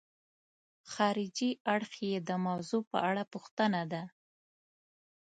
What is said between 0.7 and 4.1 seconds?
خارجي اړخ یې د موضوع په اړه پوښتنه ده.